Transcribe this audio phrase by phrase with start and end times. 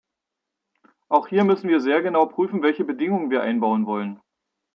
[1.09, 4.19] Auch hier müssen wir sehr genau prüfen, welche Bedingungen wir einbauen wollen.